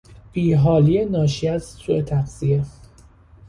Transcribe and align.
بیحالی 0.33 1.05
ناشی 1.05 1.47
از 1.47 1.63
سو 1.65 2.01
تغذیه 2.01 2.65